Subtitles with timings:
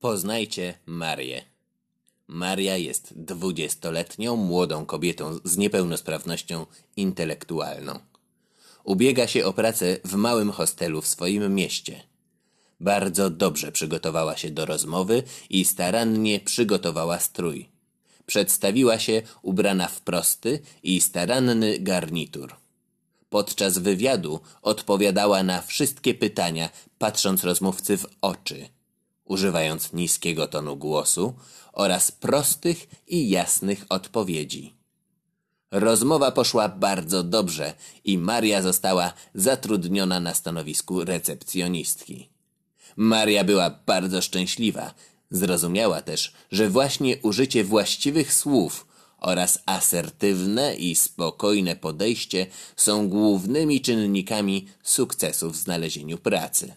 [0.00, 1.44] Poznajcie Marię.
[2.28, 7.98] Maria jest dwudziestoletnią młodą kobietą z niepełnosprawnością intelektualną.
[8.84, 12.02] Ubiega się o pracę w małym hostelu w swoim mieście.
[12.80, 17.68] Bardzo dobrze przygotowała się do rozmowy i starannie przygotowała strój.
[18.26, 22.54] Przedstawiła się ubrana w prosty i staranny garnitur.
[23.30, 28.68] Podczas wywiadu odpowiadała na wszystkie pytania, patrząc rozmówcy w oczy–
[29.30, 31.34] używając niskiego tonu głosu
[31.72, 34.74] oraz prostych i jasnych odpowiedzi.
[35.70, 37.74] Rozmowa poszła bardzo dobrze
[38.04, 42.28] i Maria została zatrudniona na stanowisku recepcjonistki.
[42.96, 44.94] Maria była bardzo szczęśliwa.
[45.30, 48.86] Zrozumiała też, że właśnie użycie właściwych słów
[49.18, 56.74] oraz asertywne i spokojne podejście są głównymi czynnikami sukcesu w znalezieniu pracy.